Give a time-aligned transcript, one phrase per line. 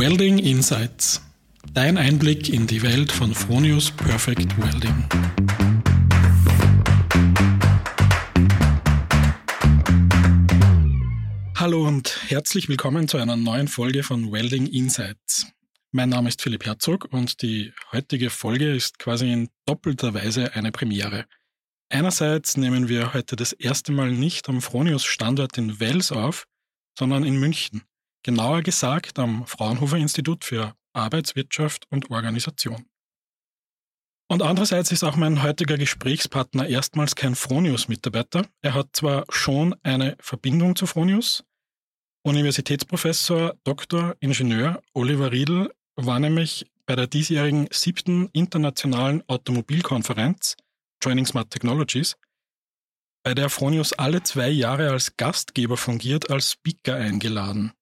[0.00, 1.20] Welding Insights.
[1.74, 5.04] Dein Einblick in die Welt von Fronius Perfect Welding.
[11.54, 15.46] Hallo und herzlich willkommen zu einer neuen Folge von Welding Insights.
[15.92, 20.72] Mein Name ist Philipp Herzog und die heutige Folge ist quasi in doppelter Weise eine
[20.72, 21.26] Premiere.
[21.90, 26.46] Einerseits nehmen wir heute das erste Mal nicht am Fronius Standort in Wels auf,
[26.98, 27.82] sondern in München.
[28.22, 32.86] Genauer gesagt am Fraunhofer Institut für Arbeitswirtschaft und Organisation.
[34.28, 38.46] Und andererseits ist auch mein heutiger Gesprächspartner erstmals kein Fronius-Mitarbeiter.
[38.62, 41.44] Er hat zwar schon eine Verbindung zu Fronius.
[42.22, 44.14] Universitätsprofessor Dr.
[44.20, 50.56] Ingenieur Oliver Riedl war nämlich bei der diesjährigen siebten internationalen Automobilkonferenz
[51.02, 52.16] Joining Smart Technologies,
[53.22, 57.72] bei der Fronius alle zwei Jahre als Gastgeber fungiert, als Speaker eingeladen.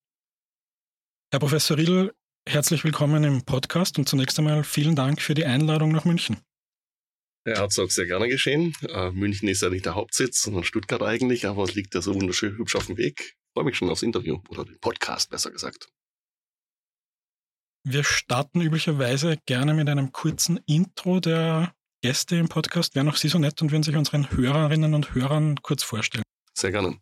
[1.30, 2.14] Herr Professor Riedl,
[2.48, 6.38] herzlich willkommen im Podcast und zunächst einmal vielen Dank für die Einladung nach München.
[7.44, 8.74] Herr Herzog, sehr gerne geschehen.
[8.88, 12.14] Äh, München ist ja nicht der Hauptsitz, sondern Stuttgart eigentlich, aber es liegt ja so
[12.14, 13.20] wunderschön hübsch auf dem Weg.
[13.20, 15.90] Ich freue mich schon aufs Interview oder den Podcast, besser gesagt.
[17.84, 22.94] Wir starten üblicherweise gerne mit einem kurzen Intro der Gäste im Podcast.
[22.94, 26.24] Wären auch Sie so nett und würden sich unseren Hörerinnen und Hörern kurz vorstellen?
[26.54, 26.98] Sehr gerne.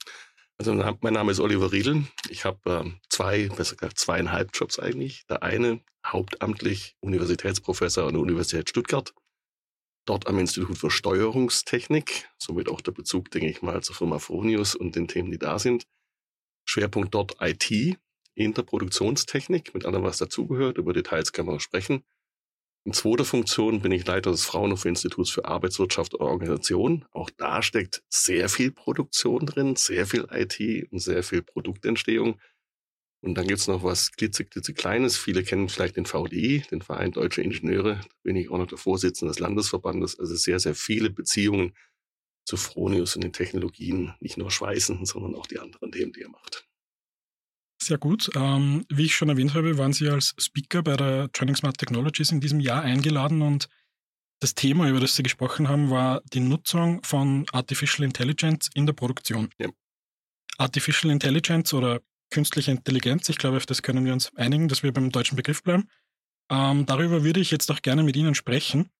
[0.58, 2.04] Also mein Name ist Oliver Riedl.
[2.30, 5.26] Ich habe äh, zwei, besser gesagt zweieinhalb Jobs eigentlich.
[5.26, 9.12] Der eine hauptamtlich Universitätsprofessor an der Universität Stuttgart,
[10.06, 14.74] dort am Institut für Steuerungstechnik, somit auch der Bezug, denke ich mal, zur Firma Fronius
[14.74, 15.86] und den Themen, die da sind.
[16.64, 17.70] Schwerpunkt dort IT
[18.34, 20.78] in der Produktionstechnik mit allem, was dazugehört.
[20.78, 22.02] Über Details können wir sprechen.
[22.86, 27.04] In zweiter Funktion bin ich Leiter des Fraunhofer Instituts für Arbeitswirtschaft und Organisation.
[27.10, 32.40] Auch da steckt sehr viel Produktion drin, sehr viel IT und sehr viel Produktentstehung.
[33.22, 35.16] Und dann gibt's noch was klitzeklitzekleines.
[35.16, 37.96] Viele kennen vielleicht den VDI, den Verein Deutsche Ingenieure.
[37.96, 40.20] Da bin ich auch noch der Vorsitzende des Landesverbandes.
[40.20, 41.76] Also sehr, sehr viele Beziehungen
[42.44, 44.14] zu Fronius und den Technologien.
[44.20, 46.68] Nicht nur Schweißen, sondern auch die anderen Themen, die er macht.
[47.78, 48.30] Sehr gut.
[48.34, 52.32] Ähm, wie ich schon erwähnt habe, waren Sie als Speaker bei der Training Smart Technologies
[52.32, 53.68] in diesem Jahr eingeladen und
[54.40, 58.92] das Thema, über das Sie gesprochen haben, war die Nutzung von Artificial Intelligence in der
[58.92, 59.48] Produktion.
[59.58, 59.68] Ja.
[60.58, 62.00] Artificial Intelligence oder
[62.30, 65.62] künstliche Intelligenz, ich glaube, auf das können wir uns einigen, dass wir beim deutschen Begriff
[65.62, 65.88] bleiben.
[66.50, 68.90] Ähm, darüber würde ich jetzt auch gerne mit Ihnen sprechen.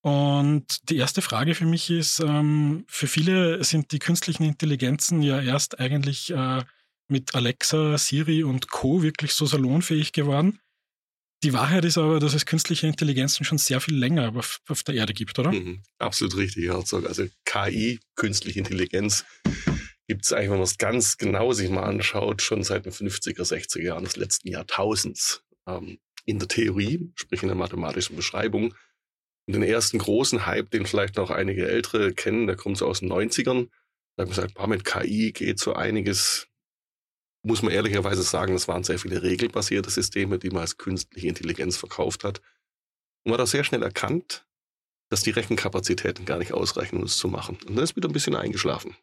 [0.00, 5.40] Und die erste Frage für mich ist, ähm, für viele sind die künstlichen Intelligenzen ja
[5.40, 6.62] erst eigentlich äh,
[7.08, 9.02] mit Alexa, Siri und Co.
[9.02, 10.60] wirklich so salonfähig geworden.
[11.44, 14.96] Die Wahrheit ist aber, dass es künstliche Intelligenzen schon sehr viel länger auf, auf der
[14.96, 15.52] Erde gibt, oder?
[15.52, 17.06] Mhm, absolut richtig, Herzog.
[17.06, 19.24] Also KI, künstliche Intelligenz,
[20.08, 23.42] gibt es eigentlich, wenn man es ganz genau sich mal anschaut, schon seit den 50er,
[23.42, 25.44] 60er Jahren des letzten Jahrtausends.
[25.68, 28.74] Ähm, in der Theorie, sprich in der mathematischen Beschreibung.
[29.46, 33.00] Und den ersten großen Hype, den vielleicht noch einige Ältere kennen, der kommt so aus
[33.00, 33.68] den 90ern.
[34.16, 36.48] Da haben wir gesagt, mit KI geht so einiges
[37.48, 41.78] muss man ehrlicherweise sagen, es waren sehr viele regelbasierte Systeme, die man als künstliche Intelligenz
[41.78, 42.40] verkauft hat.
[43.24, 44.46] Und man hat auch sehr schnell erkannt,
[45.08, 47.58] dass die Rechenkapazitäten gar nicht ausreichen, um es zu machen.
[47.66, 48.96] Und dann ist wieder ein bisschen eingeschlafen.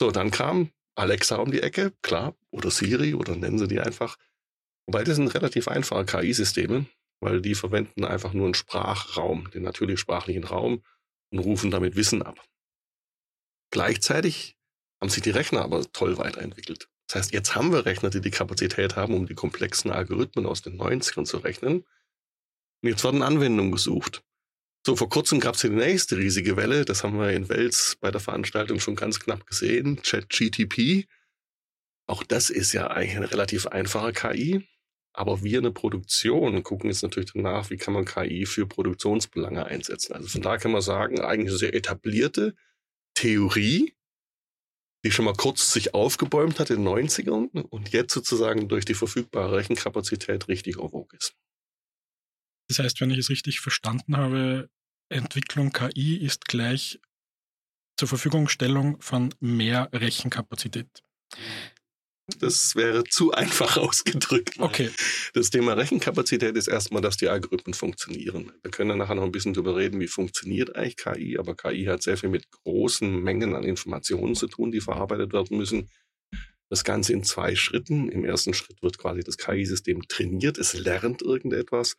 [0.00, 4.16] So, dann kam Alexa um die Ecke, klar, oder Siri, oder nennen Sie die einfach.
[4.86, 6.86] Wobei das sind relativ einfache KI-Systeme,
[7.20, 10.82] weil die verwenden einfach nur einen Sprachraum, den natürlich sprachlichen Raum,
[11.30, 12.44] und rufen damit Wissen ab.
[13.70, 14.56] Gleichzeitig
[15.00, 16.88] haben sich die Rechner aber toll weiterentwickelt.
[17.14, 20.62] Das heißt, jetzt haben wir Rechner, die die Kapazität haben, um die komplexen Algorithmen aus
[20.62, 21.84] den 90ern zu rechnen.
[22.82, 24.24] Und jetzt werden Anwendungen gesucht.
[24.84, 26.84] So, vor kurzem gab es die nächste riesige Welle.
[26.84, 30.02] Das haben wir in Wels bei der Veranstaltung schon ganz knapp gesehen.
[30.02, 31.06] ChatGTP.
[32.08, 34.66] Auch das ist ja eigentlich eine relativ einfache KI.
[35.12, 39.64] Aber wir in der Produktion gucken jetzt natürlich danach, wie kann man KI für Produktionsbelange
[39.64, 40.14] einsetzen.
[40.14, 42.56] Also von da kann man sagen, eigentlich eine sehr etablierte
[43.14, 43.94] Theorie,
[45.04, 48.94] die schon mal kurz sich aufgebäumt hat in den 90ern und jetzt sozusagen durch die
[48.94, 51.36] verfügbare Rechenkapazität richtig auf ist.
[52.68, 54.70] Das heißt, wenn ich es richtig verstanden habe,
[55.10, 57.00] Entwicklung KI ist gleich
[57.98, 61.02] zur Verfügungstellung von mehr Rechenkapazität.
[62.38, 64.58] Das wäre zu einfach ausgedrückt.
[64.58, 64.90] Okay.
[65.34, 68.52] Das Thema Rechenkapazität ist erstmal, dass die Algorithmen funktionieren.
[68.62, 71.84] Wir können dann nachher noch ein bisschen darüber reden, wie funktioniert eigentlich KI, aber KI
[71.84, 75.90] hat sehr viel mit großen Mengen an Informationen zu tun, die verarbeitet werden müssen.
[76.70, 78.08] Das Ganze in zwei Schritten.
[78.08, 81.96] Im ersten Schritt wird quasi das KI-System trainiert, es lernt irgendetwas.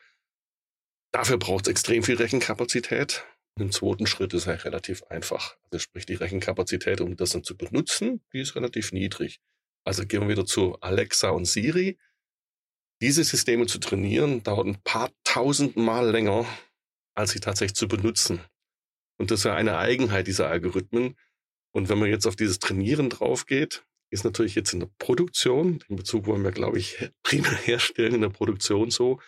[1.11, 3.23] Dafür braucht es extrem viel Rechenkapazität.
[3.57, 5.55] Im zweiten Schritt ist es relativ einfach.
[5.65, 9.39] Also sprich, die Rechenkapazität, um das dann zu benutzen, die ist relativ niedrig.
[9.85, 11.97] Also gehen wir wieder zu Alexa und Siri.
[13.01, 16.45] Diese Systeme zu trainieren, dauert ein paar tausend Mal länger,
[17.13, 18.41] als sie tatsächlich zu benutzen.
[19.17, 21.15] Und das ist ja eine Eigenheit dieser Algorithmen.
[21.71, 25.79] Und wenn man jetzt auf dieses Trainieren drauf geht, ist natürlich jetzt in der Produktion,
[25.89, 29.19] den Bezug wollen wir, glaube ich, primär herstellen in der Produktion so,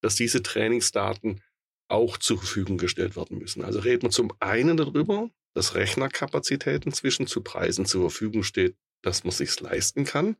[0.00, 1.42] dass diese Trainingsdaten
[1.88, 3.64] auch zur Verfügung gestellt werden müssen.
[3.64, 9.24] Also reden wir zum einen darüber, dass Rechnerkapazitäten zwischen zu Preisen zur Verfügung steht, dass
[9.24, 10.36] man sich leisten kann.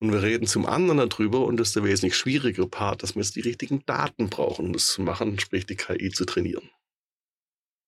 [0.00, 3.22] Und wir reden zum anderen darüber, und das ist der wesentlich schwierigere Part, dass wir
[3.22, 6.70] jetzt die richtigen Daten brauchen, um das zu machen, sprich die KI zu trainieren.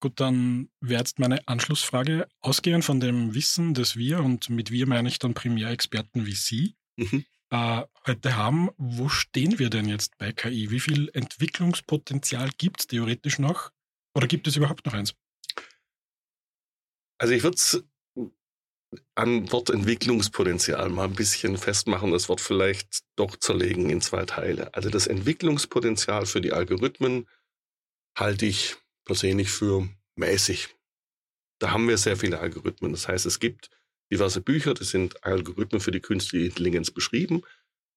[0.01, 4.87] Gut, dann wäre jetzt meine Anschlussfrage, ausgehend von dem Wissen, das wir, und mit wir
[4.87, 7.25] meine ich dann Primärexperten wie Sie, mhm.
[7.51, 10.71] äh, heute haben, wo stehen wir denn jetzt bei KI?
[10.71, 13.71] Wie viel Entwicklungspotenzial gibt es theoretisch noch?
[14.15, 15.15] Oder gibt es überhaupt noch eins?
[17.19, 17.85] Also ich würde es
[19.14, 24.75] an Wort Entwicklungspotenzial mal ein bisschen festmachen, das Wort vielleicht doch zerlegen in zwei Teile.
[24.75, 27.28] Also das Entwicklungspotenzial für die Algorithmen
[28.16, 30.69] halte ich persönlich für mäßig.
[31.60, 32.92] Da haben wir sehr viele Algorithmen.
[32.92, 33.70] Das heißt, es gibt
[34.10, 37.42] diverse Bücher, das sind Algorithmen für die künstliche Intelligenz beschrieben.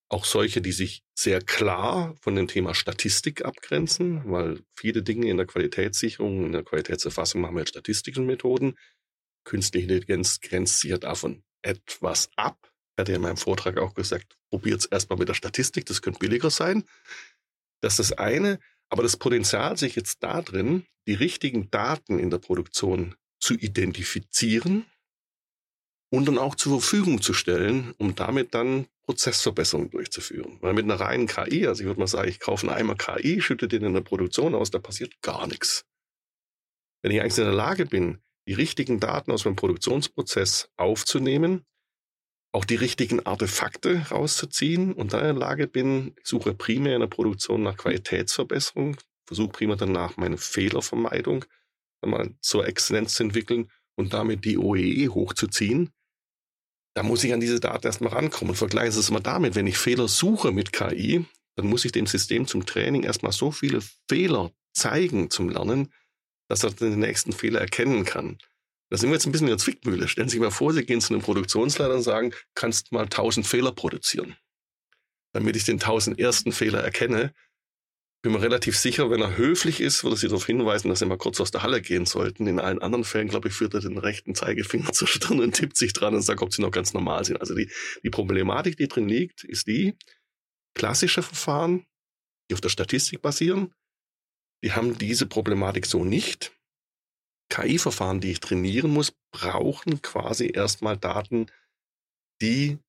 [0.09, 5.37] Auch solche, die sich sehr klar von dem Thema Statistik abgrenzen, weil viele Dinge in
[5.37, 8.77] der Qualitätssicherung, in der Qualitätserfassung machen wir jetzt statistischen Methoden.
[9.43, 12.57] Künstliche Intelligenz grenzt sich ja davon etwas ab.
[12.95, 16.01] Ich hatte ja in meinem Vortrag auch gesagt, probiert es erstmal mit der Statistik, das
[16.01, 16.83] könnte billiger sein.
[17.81, 18.59] Das ist das eine.
[18.89, 24.85] Aber das Potenzial sich jetzt da drin, die richtigen Daten in der Produktion zu identifizieren
[26.11, 30.59] und dann auch zur Verfügung zu stellen, um damit dann Prozessverbesserungen durchzuführen.
[30.61, 33.41] Weil mit einer reinen KI, also ich würde mal sagen, ich kaufe einen Eimer KI,
[33.41, 35.85] schütte den in der Produktion aus, da passiert gar nichts.
[37.01, 41.65] Wenn ich eigentlich in der Lage bin, die richtigen Daten aus meinem Produktionsprozess aufzunehmen,
[42.51, 47.01] auch die richtigen Artefakte rauszuziehen und da in der Lage bin, ich suche primär in
[47.01, 51.45] der Produktion nach Qualitätsverbesserung, versuche primär danach meine Fehlervermeidung
[52.05, 55.91] mal zur Exzellenz zu entwickeln und damit die OEE hochzuziehen,
[56.95, 58.53] da muss ich an diese Daten erstmal rankommen.
[58.53, 61.25] Sie es mal damit, wenn ich Fehler suche mit KI,
[61.55, 65.91] dann muss ich dem System zum Training erstmal so viele Fehler zeigen zum Lernen,
[66.47, 68.37] dass er den nächsten Fehler erkennen kann.
[68.89, 70.07] Da sind wir jetzt ein bisschen in der Zwickmühle.
[70.07, 73.47] Stellen Sie sich mal vor, Sie gehen zu einem Produktionsleiter und sagen, kannst mal tausend
[73.47, 74.35] Fehler produzieren.
[75.33, 77.33] Damit ich den tausend ersten Fehler erkenne,
[78.21, 81.17] bin mir relativ sicher, wenn er höflich ist, würde Sie darauf hinweisen, dass Sie mal
[81.17, 82.47] kurz aus der Halle gehen sollten.
[82.47, 85.75] In allen anderen Fällen, glaube ich, führt er den rechten Zeigefinger zur Stirn und tippt
[85.75, 87.41] sich dran und sagt, ob Sie noch ganz normal sind.
[87.41, 87.69] Also die,
[88.03, 89.95] die Problematik, die drin liegt, ist die,
[90.73, 91.85] klassische Verfahren,
[92.49, 93.73] die auf der Statistik basieren,
[94.63, 96.51] die haben diese Problematik so nicht.
[97.50, 101.48] KI-Verfahren, die ich trainieren muss, brauchen quasi erstmal Daten,
[102.42, 102.80] die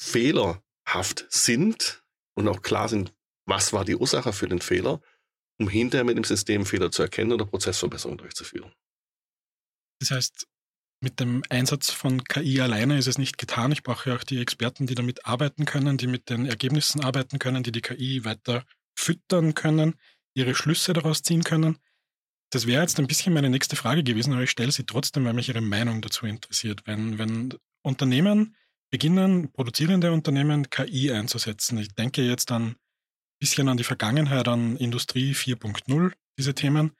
[0.00, 3.12] fehlerhaft sind und auch klar sind,
[3.46, 5.00] was war die Ursache für den Fehler,
[5.58, 8.72] um hinterher mit dem System Fehler zu erkennen oder Prozessverbesserungen durchzuführen.
[10.00, 10.46] Das heißt,
[11.02, 13.72] mit dem Einsatz von KI alleine ist es nicht getan.
[13.72, 17.38] Ich brauche ja auch die Experten, die damit arbeiten können, die mit den Ergebnissen arbeiten
[17.38, 18.64] können, die die KI weiter
[18.98, 19.94] füttern können,
[20.36, 21.78] ihre Schlüsse daraus ziehen können.
[22.50, 25.32] Das wäre jetzt ein bisschen meine nächste Frage gewesen, aber ich stelle sie trotzdem, weil
[25.32, 26.82] mich Ihre Meinung dazu interessiert.
[26.84, 28.54] Wenn, wenn Unternehmen
[28.90, 32.76] beginnen, produzierende Unternehmen KI einzusetzen, ich denke jetzt ein
[33.40, 36.92] bisschen an die Vergangenheit, an Industrie 4.0, diese Themen,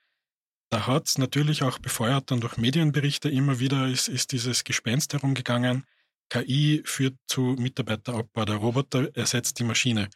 [0.69, 5.13] da hat es natürlich auch befeuert dann durch Medienberichte immer wieder, ist, ist dieses Gespenst
[5.13, 5.85] herumgegangen,
[6.29, 10.09] KI führt zu Mitarbeiterabbau, der Roboter ersetzt die Maschine.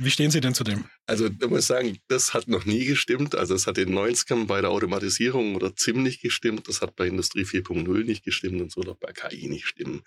[0.00, 0.84] Wie stehen Sie denn zu dem?
[1.06, 3.34] Also, ich muss sagen, das hat noch nie gestimmt.
[3.34, 6.68] Also, es hat in den 90ern bei der Automatisierung oder ziemlich gestimmt.
[6.68, 10.04] Das hat bei Industrie 4.0 nicht gestimmt und so doch bei KI nicht stimmen.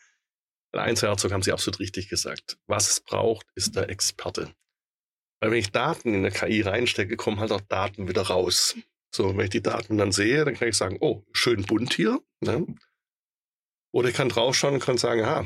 [0.71, 2.57] Eins, Herzog, haben Sie absolut richtig gesagt.
[2.67, 4.53] Was es braucht, ist der Experte.
[5.41, 8.77] Weil wenn ich Daten in der KI reinstecke, kommen halt auch Daten wieder raus.
[9.13, 12.21] So, wenn ich die Daten dann sehe, dann kann ich sagen, oh, schön bunt hier.
[12.39, 12.65] Ne?
[13.91, 15.45] Oder ich kann draufschauen und kann sagen, aha,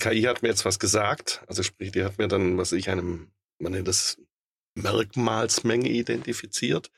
[0.00, 1.42] KI hat mir jetzt was gesagt.
[1.46, 4.20] Also sprich, die hat mir dann, was ich einem man nennt das
[4.74, 6.90] Merkmalsmenge identifiziert,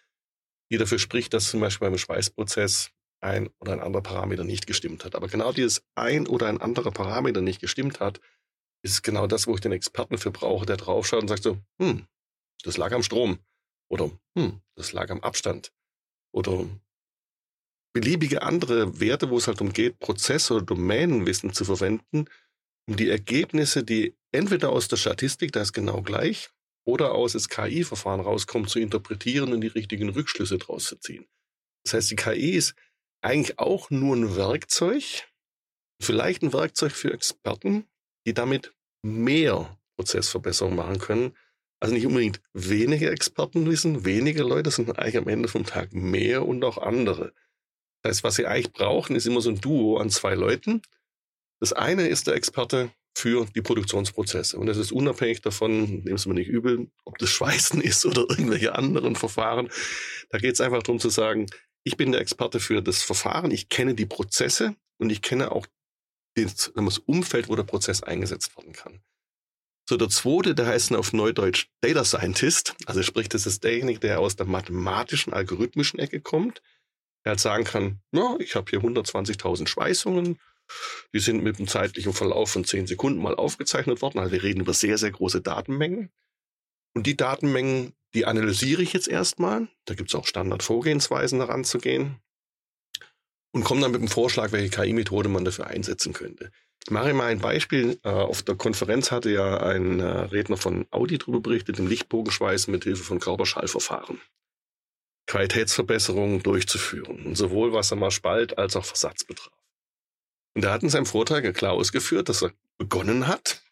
[0.70, 2.90] die dafür spricht, dass zum Beispiel beim Schweißprozess
[3.22, 5.14] ein oder ein anderer Parameter nicht gestimmt hat.
[5.14, 8.20] Aber genau dieses ein oder ein anderer Parameter nicht gestimmt hat,
[8.82, 12.06] ist genau das, wo ich den Experten für brauche, der draufschaut und sagt so, hm,
[12.62, 13.38] das lag am Strom.
[13.90, 15.72] Oder, hm, das lag am Abstand.
[16.32, 16.66] Oder
[17.92, 22.26] beliebige andere Werte, wo es halt darum geht, Prozess- oder Domänenwissen zu verwenden,
[22.88, 26.50] um die Ergebnisse, die entweder aus der Statistik, da ist genau gleich,
[26.84, 31.26] oder aus das KI-Verfahren rauskommt, zu interpretieren und die richtigen Rückschlüsse draus zu ziehen.
[31.84, 32.74] Das heißt, die KI ist
[33.22, 35.28] eigentlich auch nur ein Werkzeug,
[36.02, 37.86] vielleicht ein Werkzeug für Experten,
[38.26, 41.36] die damit mehr Prozessverbesserung machen können.
[41.80, 46.64] Also nicht unbedingt weniger Expertenwissen, weniger Leute, sondern eigentlich am Ende vom Tag mehr und
[46.64, 47.32] auch andere.
[48.02, 50.82] Das heißt, was sie eigentlich brauchen, ist immer so ein Duo an zwei Leuten.
[51.60, 54.58] Das eine ist der Experte für die Produktionsprozesse.
[54.58, 58.22] Und das ist unabhängig davon, nehmen Sie mir nicht übel, ob das Schweißen ist oder
[58.28, 59.68] irgendwelche anderen Verfahren.
[60.30, 61.46] Da geht es einfach darum zu sagen,
[61.84, 65.66] ich bin der Experte für das Verfahren, ich kenne die Prozesse und ich kenne auch
[66.34, 69.00] das, Umfeld, wo der Prozess eingesetzt werden kann.
[69.88, 72.76] So, der zweite, der heißt auf Neudeutsch Data Scientist.
[72.86, 76.62] Also sprich, das ist derjenige, der aus der mathematischen, algorithmischen Ecke kommt.
[77.24, 80.38] Der halt sagen kann, ja, ich habe hier 120.000 Schweißungen.
[81.12, 84.18] Die sind mit einem zeitlichen Verlauf von 10 Sekunden mal aufgezeichnet worden.
[84.18, 86.10] Also wir reden über sehr, sehr große Datenmengen.
[86.94, 89.68] Und die Datenmengen, die analysiere ich jetzt erstmal.
[89.84, 92.20] Da gibt es auch Standardvorgehensweisen daran zu gehen.
[93.52, 96.52] Und komme dann mit dem Vorschlag, welche KI-Methode man dafür einsetzen könnte.
[96.84, 97.98] Ich mache mal ein Beispiel.
[98.04, 102.70] Äh, auf der Konferenz hatte ja ein äh, Redner von Audi darüber berichtet, im Lichtbogenschweißen
[102.72, 104.20] mit Hilfe von Körperschallverfahren
[105.30, 107.24] Qualitätsverbesserungen durchzuführen.
[107.26, 109.59] Und sowohl was er mal Spalt als auch Versatz betraf.
[110.54, 113.62] Und er hat in seinem Vortrag ja klar ausgeführt, dass er begonnen hat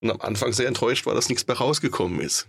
[0.00, 2.48] und am Anfang sehr enttäuscht war, dass nichts mehr rausgekommen ist.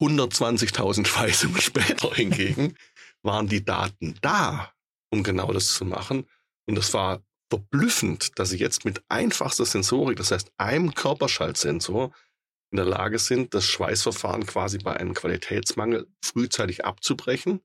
[0.00, 2.76] 120.000 Schweißungen später hingegen
[3.22, 4.72] waren die Daten da,
[5.10, 6.26] um genau das zu machen.
[6.66, 12.14] Und das war verblüffend, dass sie jetzt mit einfachster Sensorik, das heißt einem Körperschaltsensor,
[12.72, 17.60] in der Lage sind, das Schweißverfahren quasi bei einem Qualitätsmangel frühzeitig abzubrechen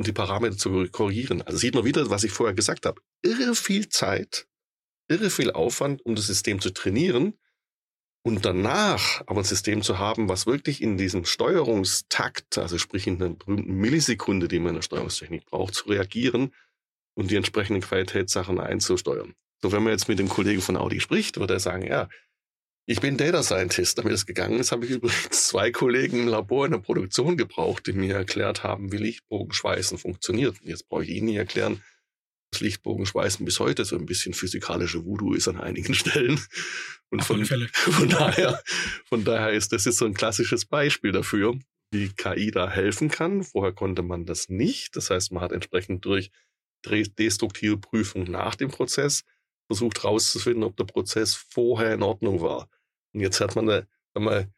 [0.00, 1.42] und die Parameter zu korrigieren.
[1.42, 3.02] Also sieht man wieder, was ich vorher gesagt habe.
[3.20, 4.46] Irre viel Zeit,
[5.08, 7.34] irre viel Aufwand, um das System zu trainieren
[8.22, 13.18] und danach aber ein System zu haben, was wirklich in diesem Steuerungstakt, also sprich in
[13.18, 16.54] der berühmten Millisekunde, die man in der Steuerungstechnik braucht, zu reagieren
[17.12, 19.34] und die entsprechenden Qualitätssachen einzusteuern.
[19.60, 22.08] So, wenn man jetzt mit dem Kollegen von Audi spricht, würde er sagen, ja,
[22.90, 23.98] ich bin Data Scientist.
[23.98, 27.86] Damit es gegangen ist, habe ich übrigens zwei Kollegen im Labor in der Produktion gebraucht,
[27.86, 30.60] die mir erklärt haben, wie Lichtbogenschweißen funktioniert.
[30.60, 31.84] Und jetzt brauche ich Ihnen nicht erklären,
[32.50, 36.40] dass Lichtbogenschweißen bis heute so ein bisschen physikalische Voodoo ist an einigen Stellen.
[37.10, 38.60] Und von, von, daher,
[39.04, 41.56] von daher ist das jetzt so ein klassisches Beispiel dafür,
[41.92, 43.44] wie KI da helfen kann.
[43.44, 44.96] Vorher konnte man das nicht.
[44.96, 46.32] Das heißt, man hat entsprechend durch
[46.84, 49.22] destruktive Prüfung nach dem Prozess
[49.68, 52.68] versucht herauszufinden, ob der Prozess vorher in Ordnung war.
[53.12, 54.52] Und jetzt hat man da mal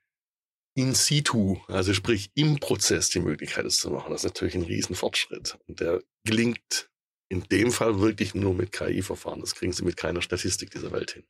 [0.74, 4.10] in situ, also sprich im Prozess die Möglichkeit, das zu machen.
[4.10, 5.58] Das ist natürlich ein Riesenfortschritt.
[5.66, 6.90] Und der gelingt
[7.28, 9.40] in dem Fall wirklich nur mit KI-Verfahren.
[9.40, 11.24] Das kriegen Sie mit keiner Statistik dieser Welt hin.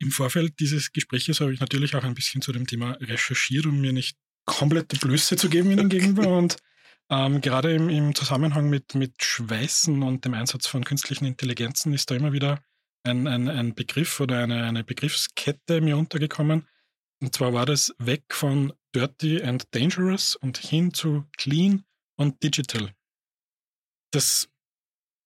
[0.00, 3.80] Im Vorfeld dieses Gespräches habe ich natürlich auch ein bisschen zu dem Thema recherchiert, um
[3.80, 6.36] mir nicht komplette Blöße zu geben Ihnen gegenüber.
[6.36, 6.56] Und
[7.10, 12.10] ähm, gerade im, im, Zusammenhang mit, mit Schweißen und dem Einsatz von künstlichen Intelligenzen ist
[12.10, 12.62] da immer wieder
[13.04, 16.68] ein, ein, ein Begriff oder eine, eine Begriffskette mir untergekommen.
[17.20, 21.84] Und zwar war das weg von Dirty and Dangerous und hin zu Clean
[22.16, 22.92] und Digital.
[24.10, 24.48] Das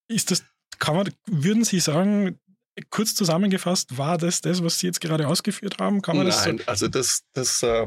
[0.08, 0.44] ist das,
[0.78, 2.38] kann man, würden Sie sagen,
[2.90, 6.02] kurz zusammengefasst, war das das, was Sie jetzt gerade ausgeführt haben?
[6.02, 6.70] Kann man Nein, das so?
[6.70, 7.86] also das, das, äh,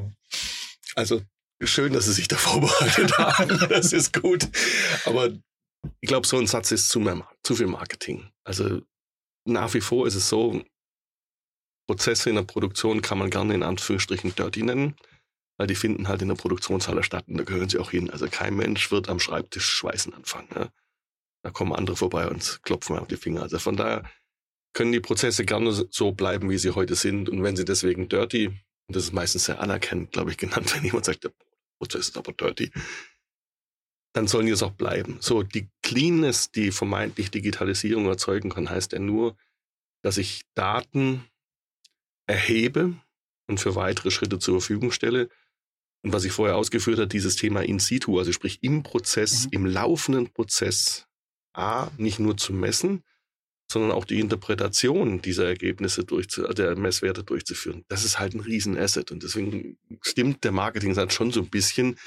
[0.96, 1.22] also
[1.64, 3.70] schön, dass Sie sich da vorbereitet haben.
[3.70, 4.48] Das ist gut.
[5.06, 5.30] Aber
[6.02, 8.30] ich glaube, so ein Satz ist zu, mehr, zu viel Marketing.
[8.44, 8.82] Also
[9.50, 10.62] nach wie vor ist es so,
[11.88, 14.96] Prozesse in der Produktion kann man gerne in Anführungsstrichen dirty nennen,
[15.58, 18.12] weil die finden halt in der Produktionshalle statt und da gehören sie auch hin.
[18.12, 20.50] Also kein Mensch wird am Schreibtisch schweißen anfangen.
[20.54, 20.72] Ne?
[21.44, 23.42] Da kommen andere vorbei und klopfen auf die Finger.
[23.42, 24.04] Also von daher
[24.74, 27.30] können die Prozesse gerne so bleiben, wie sie heute sind.
[27.30, 30.84] Und wenn sie deswegen dirty, und das ist meistens sehr anerkennend, glaube ich, genannt, wenn
[30.84, 31.32] jemand sagt, der
[31.80, 32.72] Prozess ist aber dirty,
[34.14, 35.18] dann sollen die es auch bleiben.
[35.20, 39.38] So, die Cleanness, die vermeintlich Digitalisierung erzeugen kann, heißt ja nur,
[40.02, 41.26] dass ich Daten
[42.26, 42.96] erhebe
[43.48, 45.30] und für weitere Schritte zur Verfügung stelle.
[46.02, 49.50] Und was ich vorher ausgeführt habe, dieses Thema in situ, also sprich im Prozess, mhm.
[49.52, 51.08] im laufenden Prozess,
[51.54, 53.04] A, nicht nur zu messen,
[53.72, 57.86] sondern auch die Interpretation dieser Ergebnisse durchzu, der Messwerte durchzuführen.
[57.88, 59.12] Das ist halt ein Riesenasset.
[59.12, 61.98] Und deswegen stimmt der Marketing-Satz schon so ein bisschen,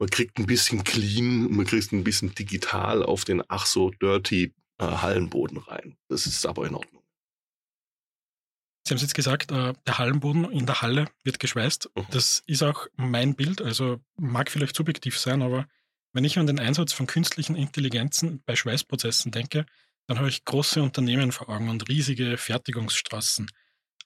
[0.00, 4.54] man kriegt ein bisschen clean, man kriegt ein bisschen digital auf den ach so dirty
[4.78, 5.96] äh, Hallenboden rein.
[6.08, 7.02] Das ist aber in Ordnung.
[8.86, 11.90] Sie haben es jetzt gesagt, äh, der Hallenboden in der Halle wird geschweißt.
[11.94, 12.06] Mhm.
[12.10, 15.68] Das ist auch mein Bild, also mag vielleicht subjektiv sein, aber
[16.12, 19.66] wenn ich an den Einsatz von künstlichen Intelligenzen bei Schweißprozessen denke,
[20.06, 23.48] dann habe ich große Unternehmen vor Augen und riesige Fertigungsstraßen.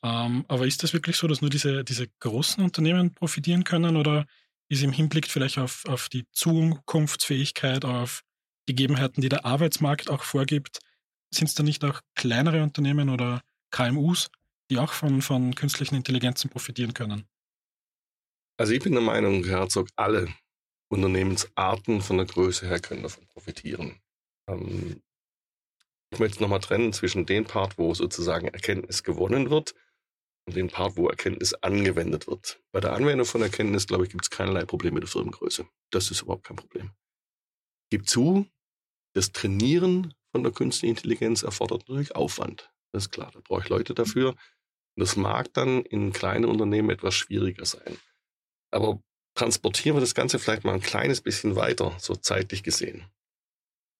[0.02, 4.26] Ähm, aber ist das wirklich so, dass nur diese, diese großen Unternehmen profitieren können oder
[4.68, 8.22] ist im Hinblick vielleicht auf, auf die Zukunftsfähigkeit, auf
[8.66, 10.78] Gegebenheiten, die der Arbeitsmarkt auch vorgibt,
[11.32, 14.30] sind es da nicht auch kleinere Unternehmen oder KMUs,
[14.70, 17.26] die auch von, von künstlichen Intelligenzen profitieren können?
[18.56, 20.28] Also ich bin der Meinung, Herr Herzog, alle
[20.88, 24.00] Unternehmensarten von der Größe her können davon profitieren.
[24.48, 25.02] Ähm,
[26.10, 29.74] ich möchte nochmal trennen zwischen dem Part, wo sozusagen Erkenntnis gewonnen wird
[30.52, 32.60] dem Part, wo Erkenntnis angewendet wird.
[32.70, 35.66] Bei der Anwendung von Erkenntnis, glaube ich, gibt es keinerlei Probleme mit der Firmengröße.
[35.90, 36.90] Das ist überhaupt kein Problem.
[37.90, 38.46] Gib zu,
[39.14, 42.70] das Trainieren von der künstlichen Intelligenz erfordert natürlich Aufwand.
[42.92, 44.30] Das ist klar, da brauche ich Leute dafür.
[44.30, 47.96] Und das mag dann in kleinen Unternehmen etwas schwieriger sein.
[48.70, 49.00] Aber
[49.34, 53.04] transportieren wir das Ganze vielleicht mal ein kleines bisschen weiter, so zeitlich gesehen.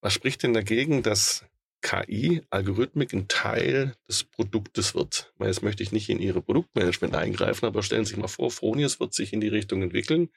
[0.01, 1.45] Was spricht denn dagegen, dass
[1.85, 5.33] KI, Algorithmik, ein Teil des Produktes wird?
[5.39, 8.99] Jetzt möchte ich nicht in Ihre Produktmanagement eingreifen, aber stellen Sie sich mal vor, Fronius
[8.99, 10.31] wird sich in die Richtung entwickeln,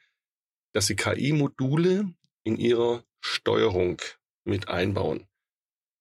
[0.74, 2.14] dass Sie KI-Module
[2.44, 4.02] in Ihrer Steuerung
[4.44, 5.26] mit einbauen.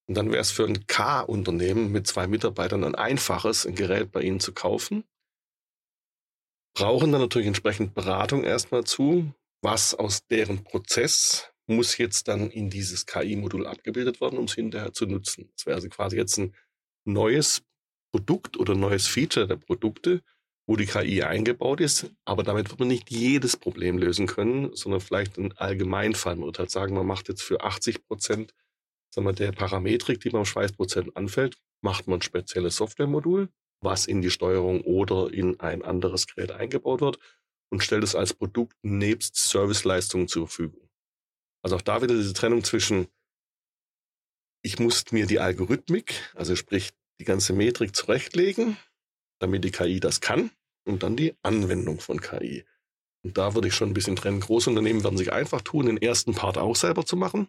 [0.09, 4.21] Und dann wäre es für ein K-Unternehmen mit zwei Mitarbeitern ein einfaches, ein Gerät bei
[4.23, 5.05] Ihnen zu kaufen
[6.77, 12.71] brauchen dann natürlich entsprechend Beratung erstmal zu, was aus deren Prozess muss jetzt dann in
[12.71, 15.51] dieses KI-Modul abgebildet werden, um es hinterher zu nutzen.
[15.55, 16.55] Das wäre also quasi jetzt ein
[17.05, 17.63] neues
[18.13, 20.23] Produkt oder neues Feature der Produkte,
[20.69, 25.01] wo die KI eingebaut ist, aber damit wird man nicht jedes Problem lösen können, sondern
[25.01, 26.37] vielleicht einen Allgemeinfall.
[26.37, 28.55] Man würde halt sagen, man macht jetzt für 80 Prozent
[29.17, 33.49] der Parametrik, die beim Schweißprozent anfällt, macht man ein spezielles Softwaremodul
[33.81, 37.19] was in die Steuerung oder in ein anderes Gerät eingebaut wird
[37.71, 40.86] und stellt es als Produkt nebst Serviceleistungen zur Verfügung.
[41.67, 43.09] Also auch da wieder diese Trennung zwischen,
[44.63, 48.77] ich muss mir die Algorithmik, also sprich die ganze Metrik zurechtlegen,
[49.41, 50.53] damit die KI das kann
[50.87, 52.65] und dann die Anwendung von KI.
[53.25, 54.39] Und da würde ich schon ein bisschen trennen.
[54.39, 57.49] Große Unternehmen werden sich einfach tun, den ersten Part auch selber zu machen.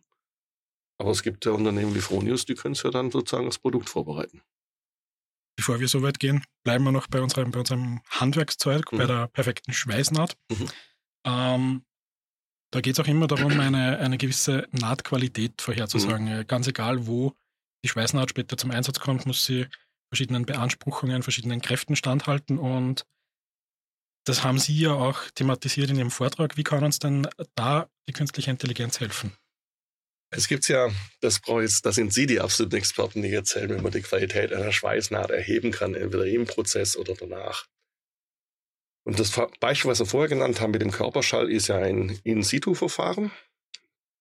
[0.98, 3.88] Aber es gibt ja Unternehmen wie Fronius, die können es ja dann sozusagen als Produkt
[3.88, 4.42] vorbereiten
[5.58, 8.98] bevor wir so weit gehen, bleiben wir noch bei unserem, bei unserem Handwerkszeug, mhm.
[9.00, 10.38] bei der perfekten Schweißnaht.
[10.50, 10.70] Mhm.
[11.26, 11.86] Ähm,
[12.72, 16.40] da geht es auch immer darum, eine, eine gewisse Nahtqualität vorherzusagen.
[16.40, 16.48] Mhm.
[16.48, 17.34] Ganz egal, wo
[17.84, 19.68] die Schweißnaht später zum Einsatz kommt, muss sie
[20.10, 22.58] verschiedenen Beanspruchungen, verschiedenen Kräften standhalten.
[22.58, 23.06] Und
[24.26, 26.58] das haben Sie ja auch thematisiert in Ihrem Vortrag.
[26.58, 29.32] Wie kann uns denn da die künstliche Intelligenz helfen?
[30.30, 30.90] Es gibt ja,
[31.22, 34.52] das brauche jetzt, da sind Sie die absoluten Experten, die erzählen, wie man die Qualität
[34.52, 37.66] einer Schweißnaht erheben kann, entweder im Prozess oder danach.
[39.08, 43.32] Und das Beispiel, was wir vorher genannt haben mit dem Körperschall, ist ja ein In-Situ-Verfahren,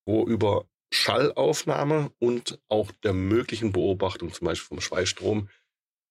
[0.07, 5.49] wo über Schallaufnahme und auch der möglichen Beobachtung, zum Beispiel vom Schweißstrom,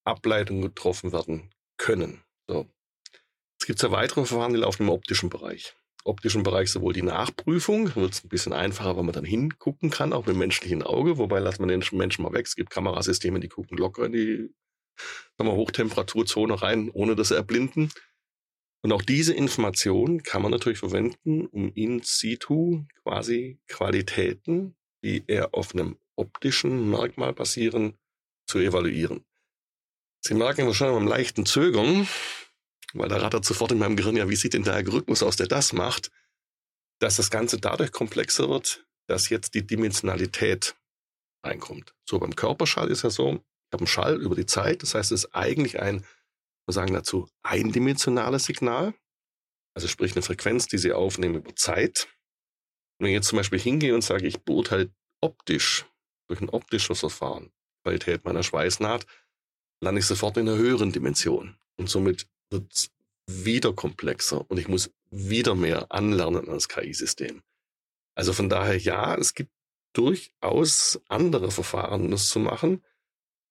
[0.04, 2.22] Ableitungen getroffen werden können.
[2.50, 2.68] So.
[3.62, 7.96] Es gibt ja weitere Verfahren, die laufen im optischen Bereich optischen Bereich sowohl die Nachprüfung,
[7.96, 11.18] wird es ein bisschen einfacher, weil man dann hingucken kann, auch mit dem menschlichen Auge,
[11.18, 12.46] wobei lassen wir den Menschen mal weg.
[12.46, 14.50] Es gibt Kamerasysteme, die gucken locker in die
[15.38, 17.92] sagen wir, Hochtemperaturzone rein, ohne dass sie erblinden.
[18.86, 25.56] Und auch diese Information kann man natürlich verwenden, um in situ quasi Qualitäten, die eher
[25.56, 27.98] auf einem optischen Merkmal basieren,
[28.46, 29.26] zu evaluieren.
[30.22, 32.08] Sie merken wahrscheinlich beim leichten Zögern,
[32.94, 35.48] weil da rattert sofort in meinem Gehirn, ja, wie sieht denn der Algorithmus aus, der
[35.48, 36.12] das macht,
[37.00, 40.76] dass das Ganze dadurch komplexer wird, dass jetzt die Dimensionalität
[41.44, 41.96] reinkommt.
[42.08, 45.12] So beim Körperschall ist ja so, ich habe einen Schall über die Zeit, das heißt,
[45.12, 46.06] es ist eigentlich ein,
[46.68, 48.94] wir sagen dazu, eindimensionales Signal,
[49.76, 52.08] also sprich eine Frequenz, die Sie aufnehmen über Zeit.
[53.00, 55.86] Wenn ich jetzt zum Beispiel hingehe und sage, ich beurteile optisch,
[56.28, 57.52] durch ein optisches Verfahren,
[57.84, 59.06] Qualität meiner Schweißnaht,
[59.82, 61.58] lande ich sofort in einer höheren Dimension.
[61.78, 62.92] Und somit wird es
[63.28, 67.44] wieder komplexer und ich muss wieder mehr anlernen als KI-System.
[68.16, 69.52] Also von daher ja, es gibt
[69.94, 72.84] durchaus andere Verfahren, das zu machen.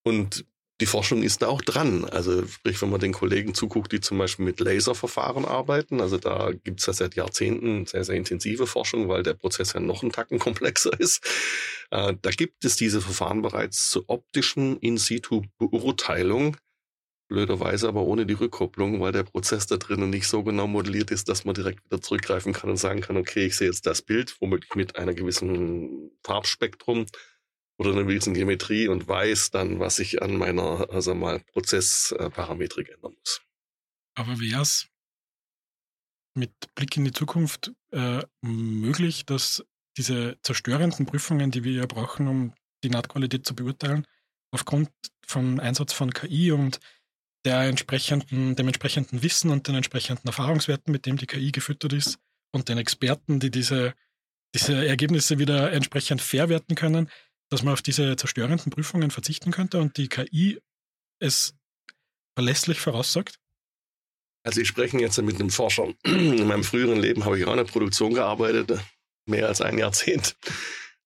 [0.04, 0.46] Und
[0.80, 2.04] die Forschung ist da auch dran.
[2.04, 6.50] Also sprich, wenn man den Kollegen zuguckt, die zum Beispiel mit Laserverfahren arbeiten, also da
[6.52, 10.12] gibt es ja seit Jahrzehnten sehr, sehr intensive Forschung, weil der Prozess ja noch einen
[10.12, 11.24] Tacken komplexer ist.
[11.90, 16.56] Äh, da gibt es diese Verfahren bereits zur optischen In-situ-Beurteilung
[17.28, 21.28] Blöderweise aber ohne die Rückkopplung, weil der Prozess da drinnen nicht so genau modelliert ist,
[21.30, 24.36] dass man direkt wieder zurückgreifen kann und sagen kann, okay, ich sehe jetzt das Bild,
[24.40, 27.06] womöglich mit einer gewissen Farbspektrum
[27.78, 33.14] oder einer gewissen Geometrie und weiß dann, was ich an meiner, also mal, Prozessparametrik ändern
[33.18, 33.40] muss.
[34.16, 34.88] Aber wäre es
[36.34, 39.64] mit Blick in die Zukunft äh, möglich, dass
[39.96, 44.06] diese zerstörenden Prüfungen, die wir ja brauchen, um die Nahtqualität zu beurteilen,
[44.52, 44.90] aufgrund
[45.26, 46.80] vom Einsatz von KI und
[47.44, 52.18] der entsprechenden, dem entsprechenden Wissen und den entsprechenden Erfahrungswerten, mit dem die KI gefüttert ist
[52.52, 53.94] und den Experten, die diese,
[54.54, 57.10] diese Ergebnisse wieder entsprechend verwerten können,
[57.54, 60.58] dass man auf diese zerstörenden Prüfungen verzichten könnte und die KI
[61.20, 61.54] es
[62.36, 63.38] verlässlich voraussagt?
[64.42, 65.94] Also ich spreche jetzt mit einem Forscher.
[66.04, 68.78] In meinem früheren Leben habe ich auch in der Produktion gearbeitet,
[69.26, 70.36] mehr als ein Jahrzehnt.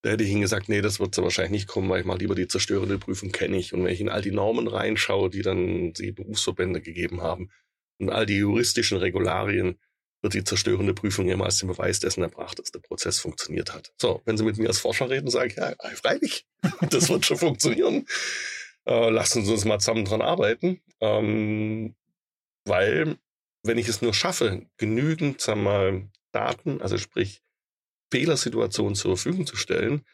[0.01, 2.17] Da hätte ich Ihnen gesagt, nee, das wird so wahrscheinlich nicht kommen, weil ich mal
[2.17, 3.73] lieber die zerstörende Prüfung kenne ich.
[3.73, 7.51] Und wenn ich in all die Normen reinschaue, die dann die Berufsverbände gegeben haben
[7.99, 9.77] und all die juristischen Regularien,
[10.21, 13.93] wird die zerstörende Prüfung immer als den Beweis dessen erbracht, dass der Prozess funktioniert hat.
[13.97, 16.45] So, wenn Sie mit mir als Forscher reden, sage ich, ja, freilich,
[16.89, 18.05] das wird schon funktionieren.
[18.85, 20.81] Äh, lassen Sie uns mal zusammen dran arbeiten.
[20.99, 21.95] Ähm,
[22.65, 23.17] weil,
[23.63, 27.41] wenn ich es nur schaffe, genügend, sagen wir mal, Daten, also sprich
[28.11, 30.05] Fehlersituationen zur Verfügung zu stellen,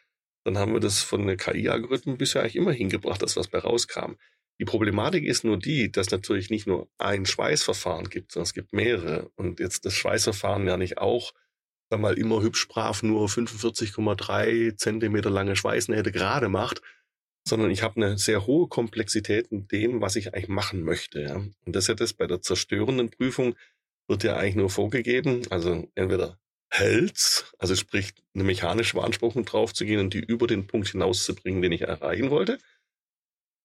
[0.44, 4.14] dann haben wir das von den KI-Algorithmen bisher eigentlich immer hingebracht, dass was bei rauskam.
[4.60, 8.74] Die Problematik ist nur die, dass natürlich nicht nur ein Schweißverfahren gibt, sondern es gibt
[8.74, 9.30] mehrere.
[9.36, 11.34] Und jetzt das Schweißverfahren ja nicht auch,
[11.90, 16.82] sag mal, immer hübsch brav nur 45,3 Zentimeter lange Schweißnähte gerade macht,
[17.48, 21.22] sondern ich habe eine sehr hohe Komplexität in dem, was ich eigentlich machen möchte.
[21.22, 21.36] Ja.
[21.36, 23.56] Und das ist das bei der zerstörenden Prüfung
[24.08, 26.40] wird ja eigentlich nur vorgegeben, also entweder
[26.70, 31.82] hält's, also sprich eine mechanische Beanspruchung draufzugehen und die über den Punkt hinauszubringen, den ich
[31.82, 32.58] erreichen wollte.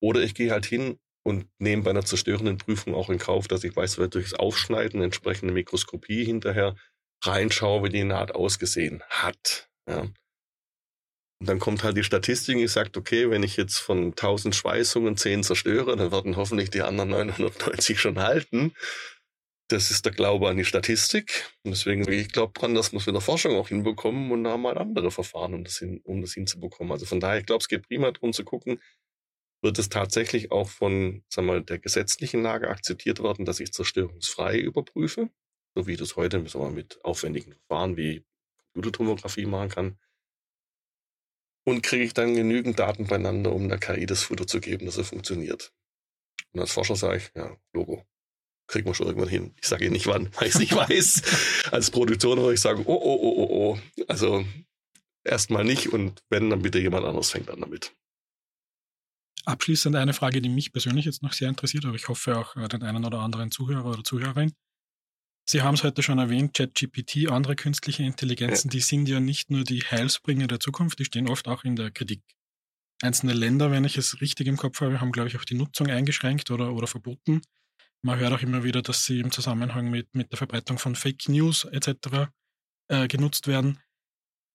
[0.01, 3.65] Oder ich gehe halt hin und nehme bei einer zerstörenden Prüfung auch in Kauf, dass
[3.65, 6.75] ich weiß, durchs Aufschneiden entsprechende Mikroskopie hinterher
[7.23, 9.69] reinschaue, wie die Naht ausgesehen hat.
[9.89, 10.09] Ja.
[11.41, 15.17] Und dann kommt halt die Statistik, ich sage, okay, wenn ich jetzt von 1000 Schweißungen
[15.17, 18.75] 10 zerstöre, dann werden hoffentlich die anderen 990 schon halten.
[19.69, 21.51] Das ist der Glaube an die Statistik.
[21.63, 24.51] Und deswegen, ich glaube dran, dass wir es mit der Forschung auch hinbekommen und da
[24.51, 26.93] haben halt andere Verfahren, um das, hin, um das hinzubekommen.
[26.93, 28.81] Also von daher, ich glaube, es geht prima darum zu gucken,
[29.63, 34.59] wird es tatsächlich auch von sagen wir, der gesetzlichen Lage akzeptiert werden, dass ich zerstörungsfrei
[34.59, 35.31] überprüfe,
[35.75, 38.25] so wie ich das heute wir, mit aufwendigen Verfahren wie
[38.73, 39.99] Computertomographie machen kann.
[41.65, 44.97] Und kriege ich dann genügend Daten beieinander, um der KI das Futter zu geben, dass
[44.97, 45.73] er funktioniert.
[46.53, 48.07] Und als Forscher sage ich, ja, Logo,
[48.67, 49.55] kriegen wir schon irgendwann hin.
[49.61, 51.69] Ich sage Ihnen nicht wann, weil ich es nicht weiß.
[51.71, 54.05] Als Produktion würde ich sagen, oh, oh, oh, oh, oh.
[54.09, 54.45] Also
[55.23, 57.95] erstmal nicht und wenn, dann bitte jemand anderes fängt an damit.
[59.45, 62.69] Abschließend eine Frage, die mich persönlich jetzt noch sehr interessiert, aber ich hoffe auch äh,
[62.69, 64.53] den einen oder anderen Zuhörer oder Zuhörerin.
[65.49, 68.73] Sie haben es heute schon erwähnt, ChatGPT, andere künstliche Intelligenzen, ja.
[68.73, 71.91] die sind ja nicht nur die Heilsbringer der Zukunft, die stehen oft auch in der
[71.91, 72.23] Kritik.
[73.03, 75.89] Einzelne Länder, wenn ich es richtig im Kopf habe, haben, glaube ich, auch die Nutzung
[75.89, 77.41] eingeschränkt oder, oder verboten.
[78.03, 81.29] Man hört auch immer wieder, dass sie im Zusammenhang mit, mit der Verbreitung von Fake
[81.29, 82.31] News etc.
[82.89, 83.81] Äh, genutzt werden.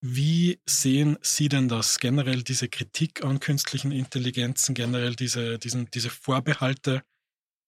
[0.08, 6.12] Wie sehen Sie denn das generell, diese Kritik an künstlichen Intelligenzen, generell diese, diesen, diese
[6.12, 7.02] Vorbehalte?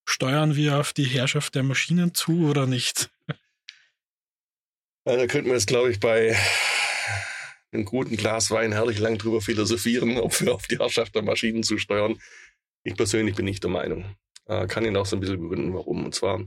[0.08, 3.10] Steuern wir auf die Herrschaft der Maschinen zu oder nicht?
[5.08, 6.38] Ja, da könnten wir jetzt, glaube ich, bei
[7.72, 11.64] einem guten Glas Wein herrlich lang drüber philosophieren, ob wir auf die Herrschaft der Maschinen
[11.64, 12.22] zu steuern.
[12.84, 14.16] Ich persönlich bin nicht der Meinung.
[14.46, 16.06] Äh, kann Ihnen auch so ein bisschen begründen, warum.
[16.06, 16.46] Und zwar,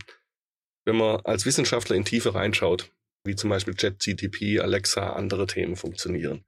[0.84, 2.92] wenn man als Wissenschaftler in Tiefe reinschaut,
[3.24, 6.44] wie zum Beispiel ChatGTP, Alexa, andere Themen funktionieren,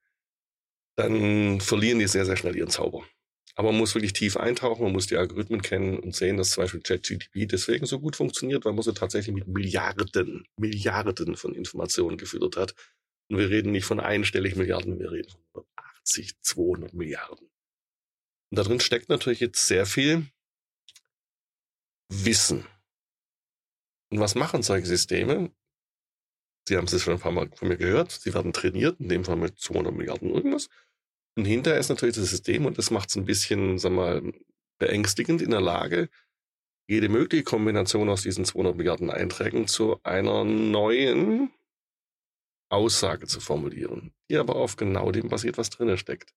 [0.97, 3.07] dann verlieren die sehr, sehr schnell ihren Zauber.
[3.55, 6.65] Aber man muss wirklich tief eintauchen, man muss die Algorithmen kennen und sehen, dass zum
[6.65, 12.17] Beispiel ChatGTP deswegen so gut funktioniert, weil man sie tatsächlich mit Milliarden, Milliarden von Informationen
[12.17, 12.75] gefüttert hat.
[13.29, 17.47] Und wir reden nicht von einstellig Milliarden, wir reden von 80, 200 Milliarden.
[18.51, 20.27] Und da drin steckt natürlich jetzt sehr viel
[22.11, 22.67] Wissen.
[24.11, 25.51] Und was machen solche Systeme?
[26.73, 28.13] Sie haben es schon ein paar Mal von mir gehört.
[28.13, 30.71] Sie werden trainiert, in dem Fall mit 200 Milliarden irgendwas.
[31.37, 34.33] Und hinterher ist natürlich das System, und das macht es ein bisschen, sag mal,
[34.79, 36.09] beängstigend in der Lage,
[36.89, 41.51] jede mögliche Kombination aus diesen 200 Milliarden Einträgen zu einer neuen
[42.71, 46.33] Aussage zu formulieren, die aber auf genau dem basiert, was drin steckt.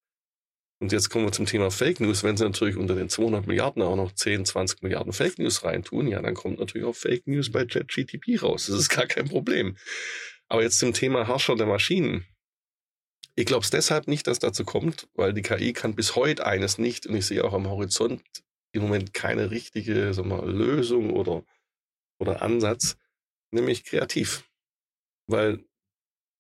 [0.80, 2.24] Und jetzt kommen wir zum Thema Fake News.
[2.24, 6.08] Wenn sie natürlich unter den 200 Milliarden auch noch 10, 20 Milliarden Fake News reintun,
[6.08, 8.68] ja, dann kommt natürlich auch Fake News bei ChatGTP raus.
[8.68, 9.78] Das ist gar kein Problem.
[10.48, 12.26] Aber jetzt zum Thema Herrscher der Maschinen.
[13.36, 16.78] Ich glaube es deshalb nicht, dass dazu kommt, weil die KI kann bis heute eines
[16.78, 18.22] nicht und ich sehe auch am Horizont
[18.72, 21.44] im Moment keine richtige sag mal, Lösung oder,
[22.20, 22.98] oder Ansatz,
[23.52, 24.44] nämlich kreativ.
[25.28, 25.66] Weil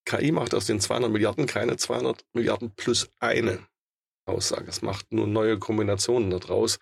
[0.05, 3.65] KI macht aus den 200 Milliarden keine 200 Milliarden plus eine.
[4.25, 4.67] Aussage.
[4.67, 6.79] Es macht nur neue Kombinationen daraus.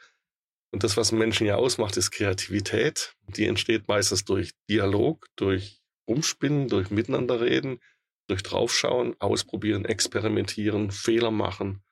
[0.72, 3.16] Und das, was Menschen ja ausmacht, ist Kreativität.
[3.28, 7.80] Die entsteht meistens durch Dialog, durch Umspinnen, durch Miteinanderreden,
[8.28, 11.84] durch Draufschauen, Ausprobieren, Experimentieren, Fehler machen.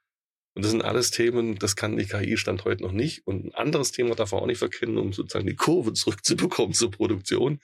[0.55, 3.25] Und das sind alles Themen, das kann die KI Stand heute noch nicht.
[3.25, 6.91] Und ein anderes Thema darf man auch nicht verkennen, um sozusagen die Kurve zurückzubekommen zur
[6.91, 7.59] Produktion.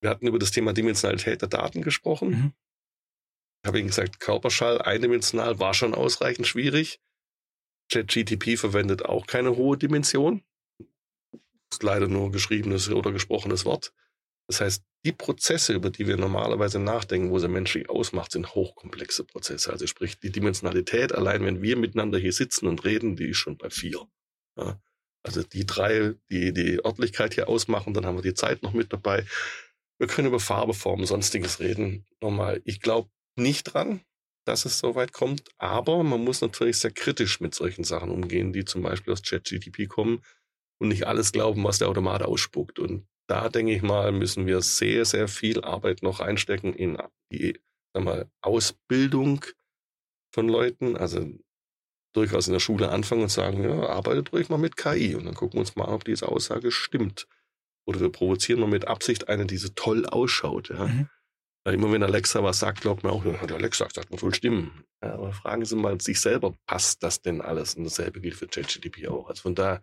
[0.00, 2.30] Wir hatten über das Thema Dimensionalität der Daten gesprochen.
[2.30, 2.52] Mhm
[3.66, 7.00] habe Ihnen gesagt, Körperschall eindimensional war schon ausreichend schwierig.
[7.90, 10.42] ChatGTP verwendet auch keine hohe Dimension.
[11.72, 13.92] ist leider nur geschriebenes oder gesprochenes Wort.
[14.46, 19.24] Das heißt, die Prozesse, über die wir normalerweise nachdenken, wo sie menschlich ausmacht, sind hochkomplexe
[19.24, 19.70] Prozesse.
[19.70, 23.58] Also sprich, die Dimensionalität, allein wenn wir miteinander hier sitzen und reden, die ist schon
[23.58, 24.08] bei vier.
[24.56, 24.80] Ja.
[25.22, 28.92] Also die drei, die die Örtlichkeit hier ausmachen, dann haben wir die Zeit noch mit
[28.92, 29.26] dabei.
[29.98, 32.06] Wir können über Farbe, Form, sonstiges reden.
[32.20, 34.00] Nochmal, ich glaube nicht dran,
[34.46, 38.52] dass es so weit kommt, aber man muss natürlich sehr kritisch mit solchen Sachen umgehen,
[38.52, 40.22] die zum Beispiel aus ChatGTP kommen
[40.80, 42.78] und nicht alles glauben, was der Automat ausspuckt.
[42.78, 46.96] Und da denke ich mal, müssen wir sehr, sehr viel Arbeit noch einstecken in
[47.32, 47.60] die
[47.92, 49.44] sag mal, Ausbildung
[50.32, 50.96] von Leuten.
[50.96, 51.26] Also
[52.14, 55.34] durchaus in der Schule anfangen und sagen, ja, arbeitet ruhig mal mit KI und dann
[55.34, 57.28] gucken wir uns mal an, ob diese Aussage stimmt.
[57.86, 60.70] Oder wir provozieren mal mit Absicht eine, die so toll ausschaut.
[60.70, 60.86] Ja.
[60.86, 61.08] Mhm.
[61.68, 64.84] Weil immer wenn Alexa was sagt, glaubt man auch, der Alexa sagt man voll stimmen.
[65.02, 67.74] Ja, aber fragen Sie mal sich selber, passt das denn alles?
[67.74, 69.28] Und dasselbe gilt für ChatGTP auch.
[69.28, 69.82] Also von da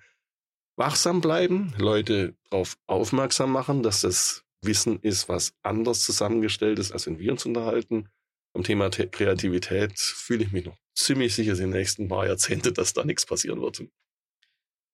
[0.77, 7.05] wachsam bleiben, Leute darauf aufmerksam machen, dass das Wissen ist, was anders zusammengestellt ist, als
[7.05, 8.09] wenn wir uns unterhalten.
[8.55, 12.25] Am Thema Te Kreativität fühle ich mich noch ziemlich sicher, dass in den nächsten paar
[12.25, 13.83] Jahrzehnten, dass da nichts passieren wird.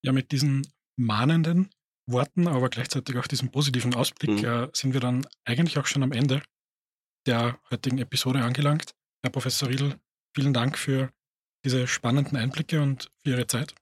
[0.04, 1.70] Ja, mit diesen mahnenden
[2.06, 4.46] Worten, aber gleichzeitig auch diesem positiven Ausblick mhm.
[4.46, 6.42] äh, sind wir dann eigentlich auch schon am Ende
[7.26, 8.94] der heutigen Episode angelangt.
[9.24, 9.96] Herr Professor Riedl,
[10.36, 11.12] vielen Dank für
[11.64, 13.76] diese spannenden Einblicke und für Ihre Zeit.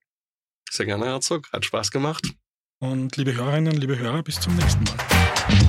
[0.70, 1.52] Sehr gerne, Herzog.
[1.52, 2.28] Hat Spaß gemacht.
[2.80, 5.69] Und liebe Hörerinnen, liebe Hörer, bis zum nächsten Mal.